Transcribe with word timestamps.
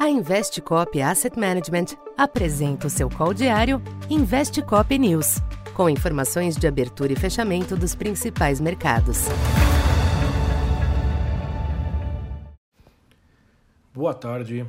A 0.00 0.08
Investcop 0.08 0.98
Asset 1.02 1.38
Management 1.38 1.94
apresenta 2.16 2.86
o 2.86 2.90
seu 2.90 3.10
call 3.10 3.34
diário 3.34 3.82
Investcop 4.08 4.98
News, 4.98 5.42
com 5.74 5.90
informações 5.90 6.56
de 6.56 6.66
abertura 6.66 7.12
e 7.12 7.16
fechamento 7.16 7.76
dos 7.76 7.94
principais 7.94 8.62
mercados. 8.62 9.26
Boa 13.92 14.14
tarde. 14.14 14.64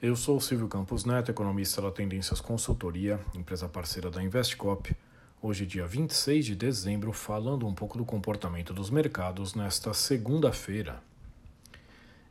Eu 0.00 0.16
sou 0.16 0.40
Silvio 0.40 0.68
Campos 0.68 1.04
Neto, 1.04 1.30
economista 1.30 1.82
da 1.82 1.90
Tendências 1.90 2.40
Consultoria, 2.40 3.20
empresa 3.34 3.68
parceira 3.68 4.10
da 4.10 4.22
Investcop. 4.22 4.96
Hoje, 5.42 5.66
dia 5.66 5.86
26 5.86 6.46
de 6.46 6.56
dezembro, 6.56 7.12
falando 7.12 7.66
um 7.66 7.74
pouco 7.74 7.98
do 7.98 8.06
comportamento 8.06 8.72
dos 8.72 8.88
mercados 8.88 9.54
nesta 9.54 9.92
segunda-feira. 9.92 11.02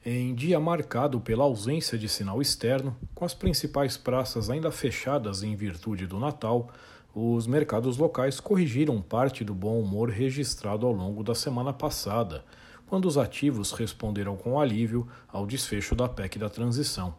Em 0.05 0.34
dia 0.34 0.61
marcado 0.61 1.20
pela 1.20 1.43
ausência 1.43 1.97
de 1.97 2.07
sinal 2.07 2.41
externo, 2.41 2.95
com 3.13 3.25
as 3.25 3.33
principais 3.33 3.97
praças 3.97 4.50
ainda 4.50 4.71
fechadas 4.71 5.43
em 5.43 5.54
virtude 5.57 6.07
do 6.07 6.18
Natal, 6.18 6.69
os 7.14 7.46
mercados 7.46 7.97
locais 7.97 8.39
corrigiram 8.39 9.01
parte 9.01 9.43
do 9.43 9.54
bom 9.54 9.77
humor 9.77 10.10
registrado 10.10 10.88
ao 10.88 10.93
longo 10.93 11.21
da 11.21 11.36
semana 11.36 11.74
passada, 11.74 12.46
quando 12.88 13.10
os 13.10 13.18
ativos 13.18 13.74
responderam 13.74 14.38
com 14.38 14.57
alívio 14.57 15.05
ao 15.27 15.46
desfecho 15.46 15.93
da 15.93 16.07
PEC 16.07 16.39
da 16.39 16.50
transição. 16.50 17.13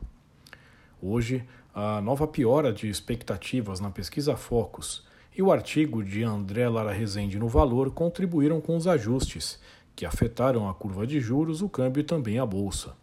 Hoje, 1.02 1.44
a 1.74 2.00
nova 2.00 2.26
piora 2.26 2.72
de 2.72 2.88
expectativas 2.88 3.78
na 3.78 3.90
pesquisa 3.90 4.38
Focus 4.38 5.06
e 5.36 5.42
o 5.42 5.52
artigo 5.52 6.02
de 6.02 6.24
André 6.24 6.66
Lara 6.66 6.92
Rezende 6.92 7.38
no 7.38 7.46
Valor 7.46 7.90
contribuíram 7.90 8.58
com 8.58 8.74
os 8.74 8.86
ajustes 8.86 9.60
que 9.94 10.06
afetaram 10.06 10.68
a 10.68 10.74
curva 10.74 11.06
de 11.06 11.20
juros, 11.20 11.62
o 11.62 11.68
câmbio 11.68 12.00
e 12.00 12.04
também 12.04 12.38
a 12.38 12.46
bolsa. 12.46 12.94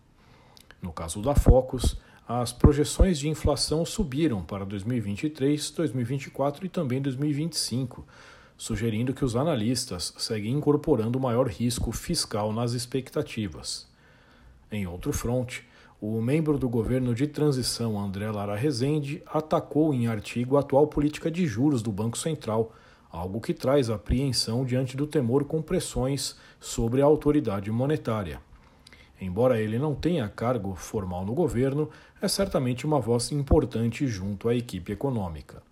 No 0.82 0.92
caso 0.92 1.22
da 1.22 1.36
Focus, 1.36 1.98
as 2.28 2.52
projeções 2.52 3.18
de 3.18 3.30
inflação 3.30 3.86
subiram 3.86 4.44
para 4.44 4.66
2023, 4.66 5.72
2024 5.72 6.66
e 6.66 6.70
também 6.70 7.02
2025, 7.02 8.06
sugerindo 8.58 9.14
que 9.14 9.24
os 9.24 9.36
analistas 9.36 10.14
seguem 10.18 10.54
incorporando 10.54 11.20
maior 11.20 11.48
risco 11.48 11.92
fiscal 11.92 12.52
nas 12.52 12.74
expectativas. 12.74 13.88
Em 14.72 14.86
outro 14.86 15.14
fronte, 15.14 15.66
o 16.02 16.22
membro 16.22 16.58
do 16.58 16.68
governo 16.68 17.16
de 17.16 17.28
transição 17.28 18.00
André 18.00 18.30
Lara 18.30 18.56
Rezende 18.56 19.24
atacou 19.26 19.94
em 19.94 20.08
artigo 20.08 20.58
a 20.58 20.60
atual 20.60 20.86
política 20.88 21.32
de 21.32 21.48
juros 21.48 21.82
do 21.82 21.92
Banco 21.92 22.18
Central 22.18 22.74
algo 23.12 23.42
que 23.42 23.54
traz 23.54 23.90
apreensão 23.90 24.66
diante 24.66 24.98
do 24.98 25.08
temor 25.08 25.46
com 25.46 25.62
pressões 25.62 26.36
sobre 26.60 27.02
a 27.02 27.06
autoridade 27.06 27.72
monetária. 27.72 28.40
Embora 29.20 29.60
ele 29.60 29.80
não 29.80 29.96
tenha 29.96 30.30
cargo 30.30 30.76
formal 30.76 31.26
no 31.26 31.34
governo, 31.34 31.90
é 32.22 32.28
certamente 32.28 32.86
uma 32.86 33.00
voz 33.00 33.32
importante 33.32 34.06
junto 34.08 34.48
à 34.48 34.56
equipe 34.56 34.92
econômica. 34.92 35.64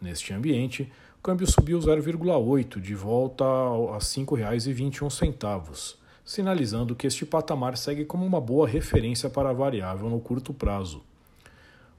Neste 0.00 0.32
ambiente, 0.32 0.90
o 1.18 1.22
câmbio 1.22 1.50
subiu 1.50 1.78
0,8 1.78 2.80
de 2.80 2.94
volta 2.94 3.44
a 3.44 3.94
R$ 3.94 3.98
5,21, 3.98 5.96
sinalizando 6.24 6.94
que 6.94 7.06
este 7.06 7.26
patamar 7.26 7.76
segue 7.76 8.04
como 8.04 8.24
uma 8.24 8.40
boa 8.40 8.66
referência 8.68 9.28
para 9.28 9.50
a 9.50 9.52
variável 9.52 10.08
no 10.08 10.20
curto 10.20 10.54
prazo. 10.54 11.02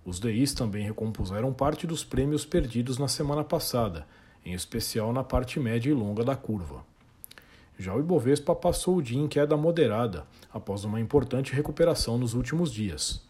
Os 0.03 0.19
DIs 0.19 0.53
também 0.53 0.83
recompuseram 0.83 1.53
parte 1.53 1.85
dos 1.85 2.03
prêmios 2.03 2.45
perdidos 2.45 2.97
na 2.97 3.07
semana 3.07 3.43
passada, 3.43 4.07
em 4.45 4.53
especial 4.53 5.13
na 5.13 5.23
parte 5.23 5.59
média 5.59 5.89
e 5.89 5.93
longa 5.93 6.23
da 6.23 6.35
curva. 6.35 6.83
Já 7.77 7.95
o 7.95 7.99
Ibovespa 7.99 8.53
passou 8.53 8.97
o 8.97 9.01
dia 9.01 9.19
em 9.19 9.27
queda 9.27 9.57
moderada, 9.57 10.25
após 10.53 10.83
uma 10.83 10.99
importante 10.99 11.53
recuperação 11.53 12.17
nos 12.17 12.33
últimos 12.33 12.71
dias. 12.71 13.21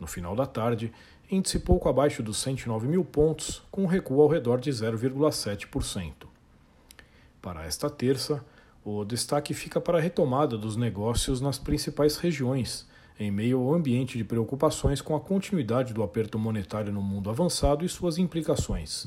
No 0.00 0.06
final 0.06 0.34
da 0.34 0.46
tarde, 0.46 0.92
índice 1.30 1.60
pouco 1.60 1.88
abaixo 1.88 2.22
dos 2.22 2.38
109 2.38 2.88
mil 2.88 3.04
pontos, 3.04 3.62
com 3.70 3.84
um 3.84 3.86
recuo 3.86 4.20
ao 4.20 4.28
redor 4.28 4.60
de 4.60 4.70
0,7%. 4.70 6.12
Para 7.40 7.64
esta 7.64 7.88
terça, 7.88 8.44
o 8.84 9.04
destaque 9.04 9.54
fica 9.54 9.80
para 9.80 9.98
a 9.98 10.00
retomada 10.00 10.58
dos 10.58 10.76
negócios 10.76 11.40
nas 11.40 11.58
principais 11.58 12.16
regiões, 12.16 12.88
em 13.18 13.30
meio 13.30 13.60
ao 13.60 13.74
ambiente 13.74 14.18
de 14.18 14.24
preocupações 14.24 15.00
com 15.00 15.14
a 15.14 15.20
continuidade 15.20 15.94
do 15.94 16.02
aperto 16.02 16.38
monetário 16.38 16.92
no 16.92 17.02
mundo 17.02 17.30
avançado 17.30 17.84
e 17.84 17.88
suas 17.88 18.18
implicações. 18.18 19.06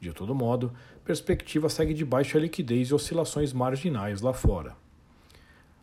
De 0.00 0.12
todo 0.12 0.34
modo, 0.34 0.72
perspectiva 1.04 1.68
segue 1.68 1.94
de 1.94 2.04
baixa 2.04 2.38
liquidez 2.38 2.88
e 2.88 2.94
oscilações 2.94 3.52
marginais 3.52 4.20
lá 4.20 4.32
fora. 4.32 4.76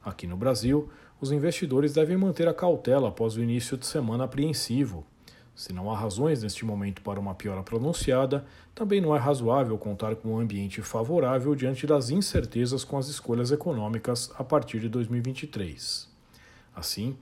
Aqui 0.04 0.28
no 0.28 0.38
Brasil, 0.38 0.90
os 1.20 1.32
investidores 1.32 1.94
devem 1.94 2.18
manter 2.18 2.48
a 2.48 2.54
cautela 2.54 3.10
após 3.10 3.36
o 3.36 3.42
início 3.42 3.78
de 3.78 3.86
semana 3.86 4.26
apreensivo. 4.26 5.06
Se 5.56 5.72
não 5.72 5.90
há 5.90 5.98
razões 5.98 6.44
neste 6.44 6.66
momento 6.66 7.02
para 7.02 7.20
uma 7.20 7.36
piora 7.36 7.64
pronunciada, 7.64 8.46
também 8.74 9.00
não 9.00 9.16
é 9.16 9.20
razoável 9.20 9.78
contar 9.78 10.16
com 10.16 10.34
um 10.34 10.40
ambiente 10.40 10.82
favorável 10.82 11.56
diante 11.56 11.88
das 11.88 12.10
incertezas 12.10 12.84
com 12.84 12.98
as 12.98 13.08
escolhas 13.08 13.52
econômicas 13.52 14.32
a 14.38 14.44
partir 14.44 14.80
de 14.80 14.90
2023. 14.90 16.10
Assim, 16.76 17.16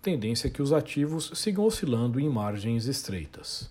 a 0.00 0.02
tendência 0.02 0.48
é 0.48 0.50
que 0.50 0.62
os 0.62 0.72
ativos 0.72 1.30
sigam 1.34 1.64
oscilando 1.64 2.18
em 2.18 2.28
margens 2.28 2.86
estreitas. 2.86 3.70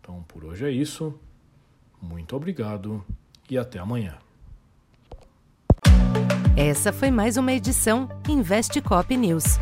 Então, 0.00 0.24
por 0.26 0.44
hoje 0.44 0.64
é 0.64 0.70
isso. 0.70 1.14
Muito 2.00 2.36
obrigado 2.36 3.04
e 3.48 3.58
até 3.58 3.78
amanhã. 3.78 4.16
Essa 6.56 6.92
foi 6.92 7.10
mais 7.10 7.36
uma 7.36 7.52
edição 7.52 8.08
Investe 8.28 8.80
Cop 8.80 9.16
News. 9.16 9.58